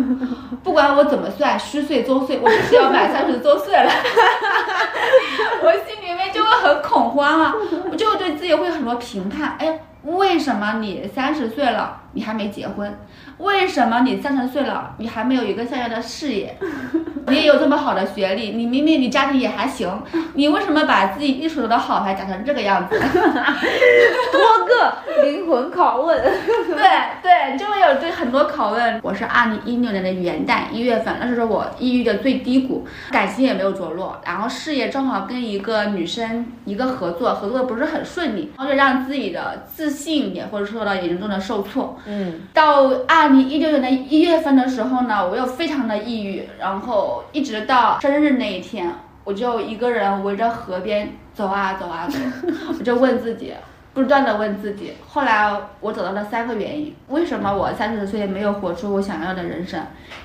[0.63, 3.89] 不管我怎么算虚岁周岁，我就是要满三十周岁了。
[5.63, 7.55] 我心里面就会很恐慌啊，
[7.91, 12.99] 我就对自己会很多评判，哎，为什么你三十岁了你还没结婚？
[13.39, 16.56] 为什么你三十岁了你还没有一个像样的事业？
[17.28, 20.02] 你也有这么好的学历，你明明你家庭也还行，
[20.34, 22.99] 你为什么把自己一手的好牌打成这个样子？
[24.32, 26.19] 多个灵魂拷问。
[26.19, 26.80] 对
[27.21, 28.99] 对，就会有对很多拷问。
[29.04, 41.95] 我是二零一六年的元旦一月份，那是我抑郁的最低谷，感情也没有着落，然后事业正好跟一个女生一个合作，合作的不是很顺利，然后就让自己的自信也会受到严重的受挫。
[42.06, 48.92] 嗯，到二二零一六年的一月份的时候呢，我又非常的抑郁，然后一直到生日那一天，
[49.24, 52.18] 我就一个人围着河边走啊走啊走，
[52.80, 53.54] 我就问自己，
[53.94, 54.94] 不断的问自己。
[55.08, 59.80] 后来我找到了三个原因，为什么我三十岁没有活出我想要的人生？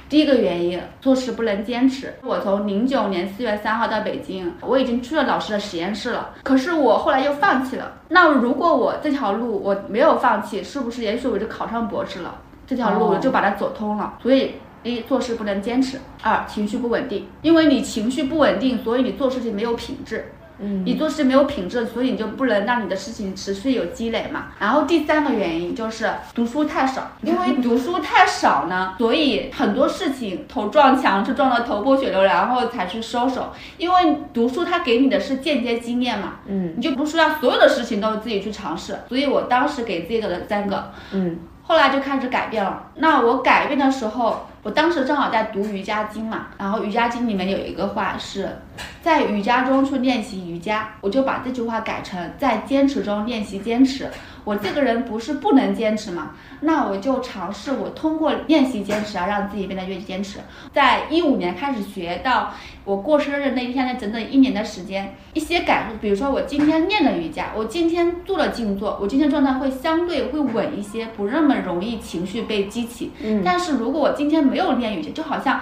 [0.08, 2.14] 第一个原因，做事不能坚持。
[2.22, 7.92] 我从零九年四月三号到北京，我已经去了老师的实验室了，可是我后来又放弃了。
[8.08, 12.34] 那如果我这条路我没有放弃，是不是也许我就考上博士了？
[12.66, 14.18] 这条路我就把它走通了。
[14.22, 14.56] 所以。
[14.86, 20.32] 一做事不能坚持，二情绪不稳定，因为你情绪不稳定，所以你做事情没有品质。
[20.58, 24.48] 嗯你做事没有品质，所以你就不能让你的事情持续有积累嘛。
[24.58, 33.54] 然后第三个原因就是读书太少，因为读书太少呢， 所以很多事情头撞墙是撞得头破血流，然后才去收手。
[33.78, 38.98] 因为读书它给你的是间接经验嘛，嗯你就不需要所有的事情都自己去尝试。
[39.08, 42.82] 所以我当时给自己的三个，嗯后来就开始改变了。
[42.96, 48.58] 那我改变的时候，我当时正好在读瑜伽经嘛，然后瑜伽经里面有一个话是，
[49.02, 54.08] 在瑜伽中去练习瑜伽，我就把这句话改成在坚持中练习坚持。
[54.44, 60.38] 我这个人不是不能坚持嘛，那我就尝试我通过练习坚持啊，让自己变得越坚持。
[60.70, 62.52] 在一五年开始学到
[62.84, 73.12] 我过生日那一天的整整一年的时间，一些感受，比如说我今天练了瑜伽，我今天做了静坐，我今天状态会相对会稳一些，不那么容易情绪被激起。
[73.22, 75.58] 嗯但是如果我今天没有练瑜伽，就好像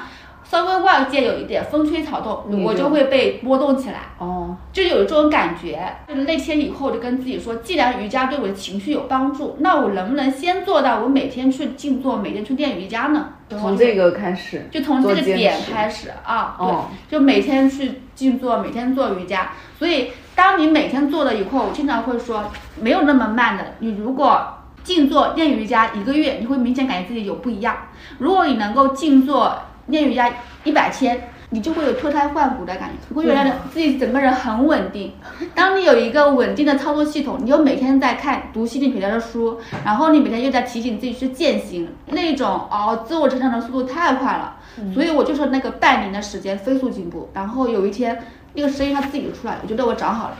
[0.52, 4.00] 稍微外界有一点风吹草动，我就会被波动起来。
[4.18, 13.30] 哦，就有这种感觉，就是那天以后我就跟自己说，既然瑜伽对我的情绪有帮助，那我能不能先做到我每天去静坐，每天去练瑜伽呢？
[13.48, 19.52] 从这个开始，就从这个点开始啊，哦对，就每天去静坐，每天做瑜伽。
[19.78, 22.44] 所以当你每天做了以后，我经常会说，
[22.78, 23.76] 没有那么慢的。
[23.78, 24.46] 你如果
[24.84, 27.74] 静坐练瑜伽一个月，你会明显感觉自己有不一样。
[28.18, 29.58] 如果你能够静坐
[29.92, 30.28] 练瑜伽
[30.64, 35.12] 一百天，你就会有脱胎换骨的感觉，你会觉得自己整个人很稳定。
[35.54, 44.56] 当你有一个稳定的操作系统，你就每天在看读心理学家的书，然后你每天又在提醒自己去践行，那种哦自我成长的速度太快了。
[44.94, 48.18] 所以我就是那个半年的时间飞速进步，然后有一天
[48.54, 50.36] 那个声音它自己就出来了，我觉得我长好了。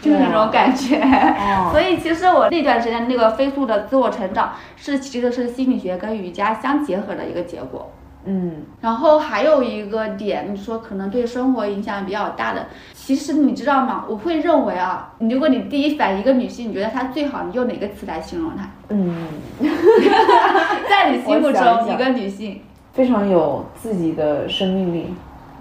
[0.00, 7.92] 就是那种感觉，哦 所以其实我那段时间那个飞速的自我成长，是其实是心理学跟瑜伽相结合的一个结果。
[8.24, 14.04] 嗯然后还有一个点，你说可能对生活影响比较大的，其实你知道吗？
[14.08, 18.68] 我会认为啊，你如果你第一反应一个女性，你觉得她最好，你用哪个词来形容她？
[18.90, 19.26] 嗯，
[20.88, 22.60] 在你心目中一个女性，
[22.92, 25.14] 非常有自己的生命力，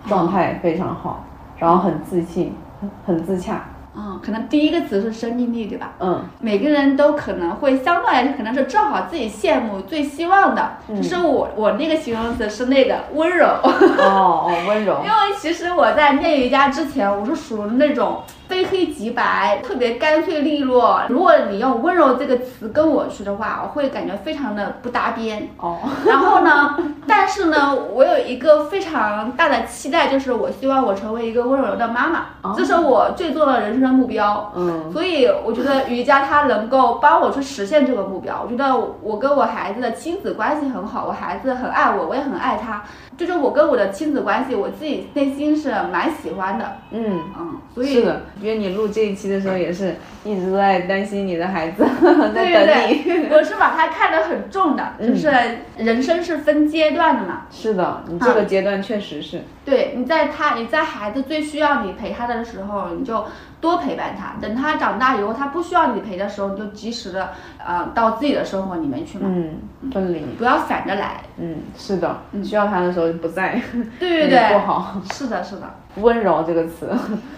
[0.08, 1.24] 状态非常好，
[1.58, 3.64] 然后很自信，很很自洽，
[3.96, 5.94] 嗯，可能第一个词是生命力，对吧？
[6.00, 10.78] 嗯每个人都可能会相对来说，可能是正好自己羡慕、最希望的。
[10.88, 21.02] 嗯就是我我那个形容词是那个温柔，哦哦温柔 因，为其实我在练瑜伽之前，我是属于那种非黑即白，特别干脆利落。
[21.08, 25.48] 如果你用温柔这个词跟我去的话，我会感觉非常的不搭边。
[25.56, 34.52] 哦 然后呢，但是呢，我有一个非常大的期待，就是我希望我成为一个温柔的妈妈，哦这是我最重要的人生的目标。
[34.54, 38.42] 嗯所以我觉得瑜伽它能够帮我去实现这个目标。
[38.44, 42.84] 我觉得我跟我孩子的亲子关系很好，我孩子很爱我，我也很爱他。
[43.18, 46.66] 就是我跟我的亲子关系，我自己内心是蛮喜欢的。
[46.92, 47.22] 嗯。
[47.40, 51.84] 嗯，所以是的，约你录这一期的时候，也是一直都在担心你的孩子，
[52.34, 53.04] 在对等对你。
[53.04, 55.14] 对， 我是把它看得很重的，嗯。
[55.14, 55.30] 就是
[55.78, 57.46] 人生是分阶段的嘛。
[57.52, 63.26] 是的，你这个阶段确实是，对，你在他你在孩子最需要你陪他的时候，你就
[63.62, 64.34] 多陪伴他。
[64.42, 67.30] 等他长大以后，他不需要你陪的时候，你就及时的
[67.66, 71.22] 呃到自己的生活里面去嘛，嗯，分离，不要反着来。
[71.38, 73.62] 嗯，是的，你需要他的时候就不在，
[74.00, 74.96] 对 对对，不好。
[75.14, 75.64] 是的，是的。
[75.96, 76.90] 温柔这个词，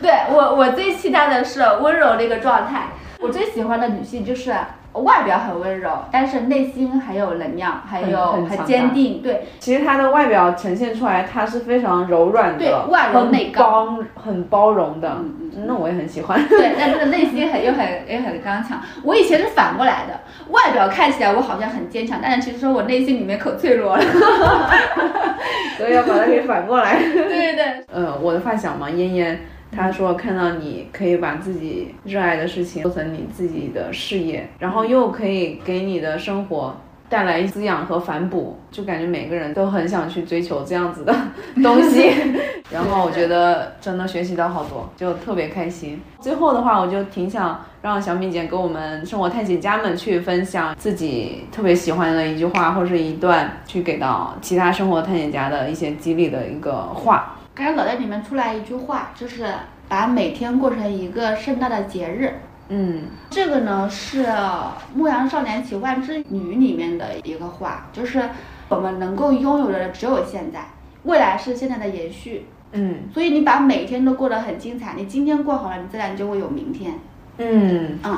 [0.02, 2.88] 对我，我最期待的是温柔这个状态。
[3.20, 4.54] 我最喜欢的女性就是
[4.94, 9.22] 外表很温柔，但是内心很有能量，还有很坚定。
[9.22, 15.64] 对，其实他的外表呈现出来，他是非常柔软对的，外柔内刚，很包容的嗯嗯。
[15.68, 16.48] 那我也很喜欢。
[16.48, 18.82] 对，但是内心很又很也很刚强。
[19.04, 24.04] 我以前是反过来的，外表看起来我好像很坚强，但是其实我内心里面可脆弱了。
[25.78, 27.00] 所以要把它给反过来。
[27.02, 29.40] 对对对，呃，我的发小嘛，嫣嫣，
[29.76, 36.76] 她说看到你可以把自己热爱的事情做成你自己的事业，然后又可以给你的生活
[37.10, 41.16] 带来滋养和反哺，就感觉每个人都很想去追求这样子的
[41.62, 42.12] 东西。
[42.72, 46.02] 然后我觉得真的学习到好多，就特别开心。
[46.20, 57.36] 最后的话，我就挺想让小米姐给我们生活探险家们去分享自己特别喜欢的一句话或者是一段，去给到其他生活探险家的一些激励的一个话。
[57.56, 59.46] 刚才脑袋里面出来一句话，就是
[59.88, 62.34] 把每天过成一个盛大的节日。
[62.70, 64.26] 嗯这个呢是
[64.96, 68.30] 《牧羊少年奇幻之旅》里面的一个话，就是
[68.70, 70.66] 我们能够拥有的只有现在，
[71.04, 72.46] 未来是现在的延续。
[72.72, 76.96] 嗯所以你把每一天都过得很精彩，你今天过好了，你自然就会有明天。
[77.38, 78.18] 嗯，嗯，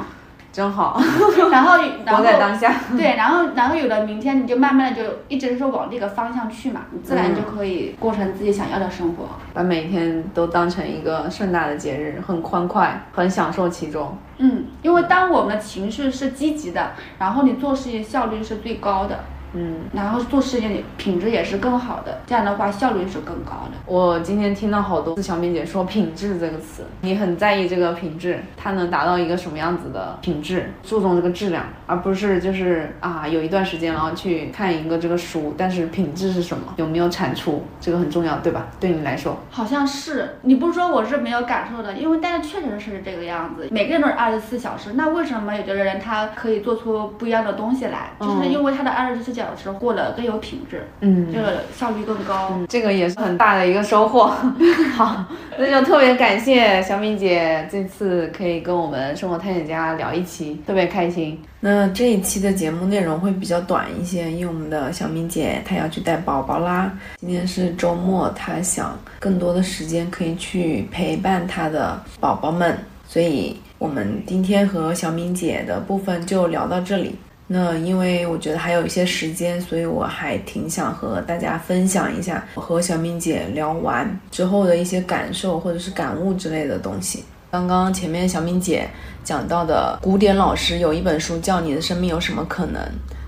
[0.56, 0.98] 真好，
[1.52, 2.74] 然后然活后在当下。
[2.96, 9.26] 对，然后然后有了明天，你就慢慢的就一直是往这个方向去嘛，你自然就可以过成自己想要的生活。
[9.54, 14.18] 把每天都当成一个盛大的节日，很欢快，很享受其中。
[14.38, 19.25] 嗯，因为当我们的情绪是积极的，然后你做事情效率是最高的，
[19.56, 23.77] 嗯，然后做事情品质也是更好的，这样的话效率是更高的。
[23.85, 38.67] 我今天听到好多次小敏姐说“品质”这个词，你很在意这个品质，它能达到一个什么样子的品质，注重这个质量，而不是就是啊有一段时间然后去看一个这个书，但是品质是什么，有没有产出，这个很重要，对吧？
[38.79, 43.69] 对你来说，好像是你不是说我是没有感受的，因为但是确实是这个样子。
[43.71, 48.12] 每个人都是二十四小时，那为什么有的人他可以做出不一样的东西来？
[48.19, 52.52] 就是因为他的二十四小时过得更有品质，嗯这个效率更高。
[52.52, 54.27] 嗯，这个也是很大的一个收获。
[54.96, 55.25] 好，
[55.58, 61.37] 那就特别感谢小敏姐这次可以跟我们生活探险家聊一期，特别开心。
[61.60, 66.91] 那这一期的节目内容会比较短一些，因为我们的小敏姐她要去带宝宝啦。
[67.17, 72.77] 今天是周末，她想更多的时间可以去陪伴她的宝宝们，
[73.08, 77.15] 所以我们今天和小敏姐的部分就聊到这里。
[77.48, 87.23] 那因为我觉得还有一些时间，所以我还挺想和大家分享一下我和小敏姐聊完之后的一些感受或者是感悟之类的东西。
[87.52, 88.89] 刚刚前面小敏姐
[89.23, 92.81] 讲到的古典老师有一本书叫《你的生命有什么可能》，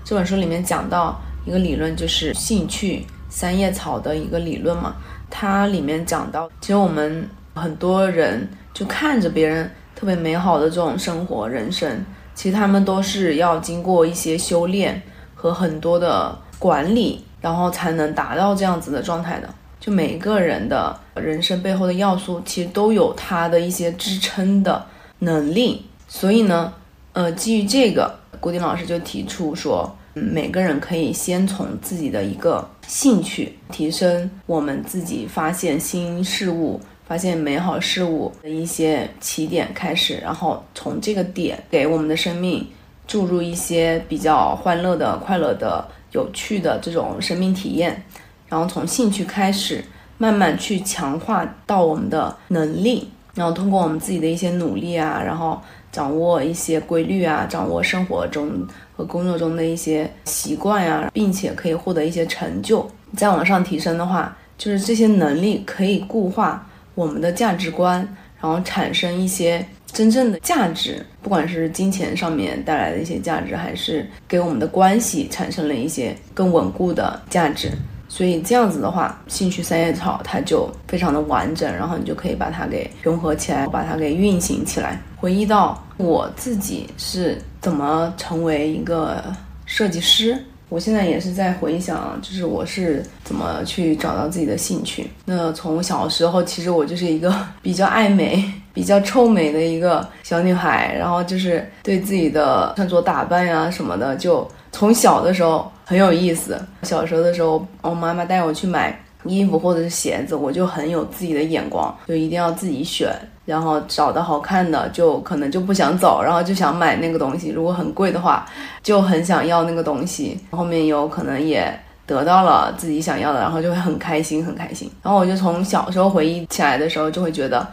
[0.04, 4.96] 这本书里面讲到一个理论，就是兴趣三叶草的一个理论嘛。
[5.30, 12.04] 它里面讲到，其实我们很多人就看着别人特别美好的这种生活人生，
[12.38, 15.02] 其实他们都是要经过一些修炼
[15.34, 19.52] 和很多的管理，然后才能达到这样子的状态的。
[19.80, 24.86] 就每个人的人生背后的要素，其实都有它的一些支撑的
[25.18, 25.84] 能力。
[26.06, 26.72] 所以呢，
[27.12, 42.68] 呃，基于这个，古典老师就提出说，嗯，每个人可以先从自己的一个兴趣提升我们自己发现新事物、发现美好事物的一些起点开始，然后从这个点给我们的生命
[43.06, 48.04] 注入一些比较欢乐的、快乐的、有趣的这种生命体验。
[48.46, 49.82] 然后从兴趣开始，
[50.18, 55.58] 慢慢去强化到我们的能力，然后通过我们自己的一些努力啊，然后
[55.90, 62.86] 掌握一些规律啊，掌握生活中和工作中的一些习惯啊，并且可以获得一些成就。
[63.16, 66.66] 再往上提升的话，就是这些能力可以固化
[66.98, 68.00] 我们的价值观，
[68.40, 77.70] 然后产生一些真正的价值，不管是金钱上面带来的一些价值，还是给我们的关系产生了一些更稳固的价值。
[78.08, 85.00] 所以这样子的话，兴趣三叶草它就非常的完整，然后你就可以把它给融合起来，把它给运行起来。
[85.14, 89.22] 回忆到我自己是怎么成为一个
[89.66, 90.36] 设计师，
[90.68, 95.10] 我现在也是在回想，就是我是怎么去找到自己的兴趣。
[95.24, 98.44] 那从小时候，其实我就是一个 比较爱美、
[98.74, 105.70] 比较臭美的一个小女孩，然后就是对自己的穿着打扮呀什么的，就从小的时候。
[105.88, 106.60] 很有意思。
[106.82, 108.94] 小时候的时候，我妈妈带我去买
[109.24, 113.10] 衣服或者是鞋子，我就很有自己的眼光，就一定要自己选，
[113.48, 117.48] 然后找的好看的就可能就不想走，然后就想买那个东西。
[117.48, 118.46] 如果很贵的话，
[118.82, 120.38] 就很想要那个东西。
[120.50, 121.72] 后面有可能也
[122.04, 124.90] 得到了自己想要的，然后就会很开心，很开心。
[125.02, 127.66] 然后我就从小时候回忆起来的时候，就会觉得，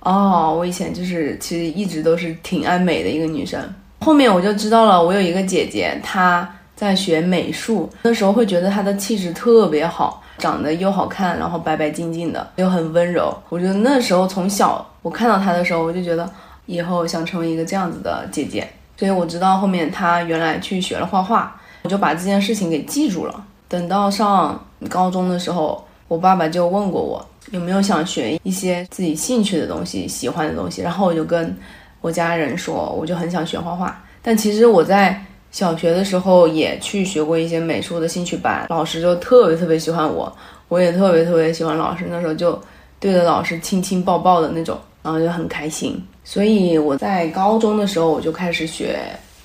[0.00, 3.60] 哦，我以前就是其实一直都是挺爱美的一个女生。
[4.00, 6.48] 后面我就知道了，我有一个姐姐，她。
[6.74, 13.36] 在学美术，那时候会觉得她的气质特别好，长得又好看，然后白白净净的，又很温柔。
[13.50, 16.30] 我觉得那时候从小我看到她的时候，我就觉得
[16.66, 18.68] 以后想成为一个这样子的姐姐。
[18.96, 23.44] 所以我知道后面她原来去学了画画，我就把这件事情给记住了。
[23.66, 31.56] 等到上高中的时候，我爸爸就问过我有没有想学一些自己兴趣的东西、喜欢的东西，然后我就跟
[32.02, 34.04] 我家人说，我就很想学画画。
[34.20, 40.30] 但其实我在小学的时候也去学过一些美术的兴趣班，老师就特别特别喜欢我，
[40.68, 42.04] 我也特别特别喜欢老师。
[42.10, 42.60] 那时候就
[42.98, 46.02] 对着老师亲亲抱抱的那种，然后就很开心。
[46.24, 49.00] 所以我在高中的时候我就开始学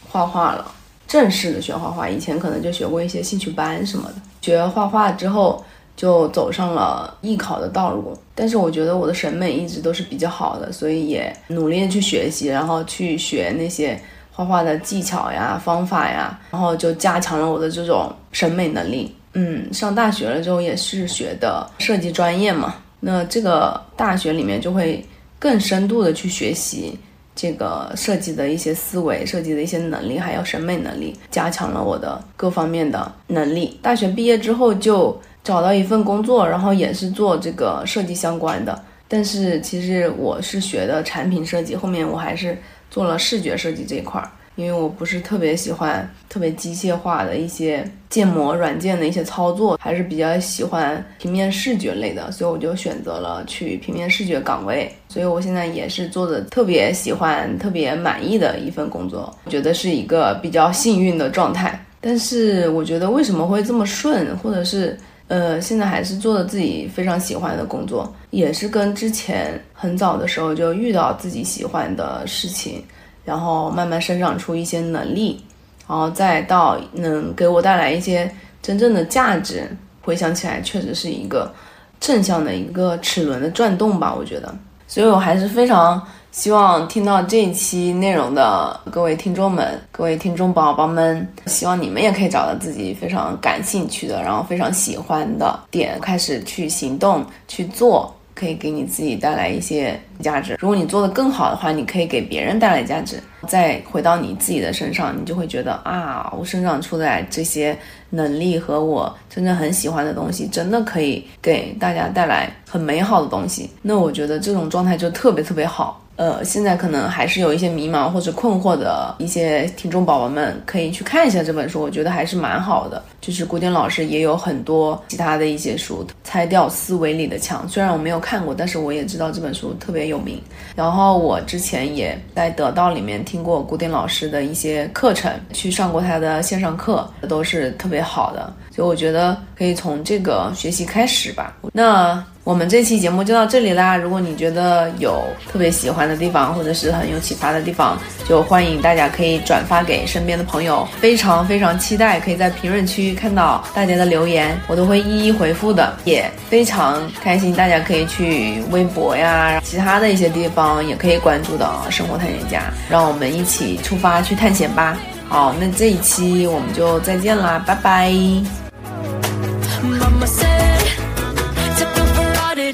[0.09, 0.71] 画画了，
[1.07, 2.09] 正式的学画画。
[2.09, 4.15] 以前可能就学过一些兴趣班什么的。
[4.41, 5.63] 学画画之后
[5.95, 13.99] 就走上了艺考的道路，但是我觉得我的审美一直都是比较好的，所以也努力的去学习，然后去学那些。
[14.37, 19.15] 画画的技巧呀、方法呀，然后就加强了我的这种审美能力。
[19.31, 25.01] 嗯，上大学了之后也是学的设计专业嘛，那这个大学里面就会
[25.39, 26.97] 更深度的去学习
[27.35, 33.77] 这个设计的一些思维、设计的一些能力，还有审美能力，加强了我的各方面的能力。
[33.81, 38.83] 大学毕业之后就找到一份工作，然后也是做这个设计相关的。
[39.07, 42.57] 但是其实我是学的产品设计，后面我还是
[42.89, 54.91] 做了视觉设计这一块儿，因为我不是特别喜欢特别机械化的一些建模软件的一些操作，还是比较喜欢平面视觉类的，所以我就选择了去平面视觉岗位。
[55.09, 61.79] 所以我现在也是做的特别喜欢、特别满意的一份工作，我觉得是一个比较幸运的状态。
[62.01, 64.97] 但是我觉得为什么会这么顺，或者是？
[65.27, 72.83] 呃，现在还是做的自己非常喜欢的工作，也是跟之前很早的时候就遇到自己喜欢的事情，
[73.25, 75.43] 然后慢慢生长出一些能力，
[75.87, 79.69] 然后再到能给我带来一些真正的价值。
[80.01, 81.53] 回想起来，确实是一个
[81.99, 84.55] 正向的一个齿轮的转动吧，我觉得。
[84.87, 86.01] 所以我还是非常。
[86.31, 98.13] 希望听到这一期内容的各位听众们、各位听众宝宝们，希望你们也可以找到自己非常感兴趣的，然后非常喜欢的点，开始去行动去做。
[98.35, 100.55] 可以给你自己带来一些价值。
[100.59, 103.17] 如果你做的更好的话，你可以给别人带来价值。
[103.47, 107.77] 再回到你自己的身上，你就会觉得啊，我生长出来这些
[108.09, 113.69] 能力和我真正很喜欢的东西，真的可以给大家带来很美好的东西。
[113.81, 116.01] 那我觉得这种状态就特别特别好。
[116.15, 123.03] 呃，现在可能还是有一些迷茫或者困惑的一些听众宝宝们，可以去看一下这本书，我觉得还是蛮好的。
[123.19, 130.41] 就是古典老师也有很多其他的一些书，《拆掉思维里的墙》，虽然我没有看过，但是我也知道这本书特别有名。
[130.75, 138.53] 然后我之前也在得到里面听过古典老师的一些课程，去上过他的线上课，都是特别好的。
[138.73, 141.57] 所以我觉得可以从这个学习开始吧。
[141.73, 143.97] 那我们这期节目就到这里啦。
[143.97, 147.97] 如果你觉得有特别喜欢的地方，或者是很有启发的地方，
[148.29, 150.87] 就欢迎大家可以转发给身边的朋友。
[151.01, 155.97] 非常非常期待可以在评论区看到大家的留言，我都会一一回复的。
[156.05, 164.95] 也非常开心，大家可以去微博呀，其他的一些地方也可以关注到生活探险家，让我们一起出发去探险吧。
[165.27, 168.13] 好，那这一期我们就再见啦，拜拜。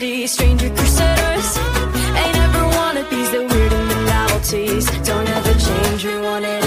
[0.01, 1.57] city, stranger crusaders.
[2.21, 4.85] Ain't ever one of these, the weird and the novelties.
[5.07, 6.60] Don't ever change, we want it.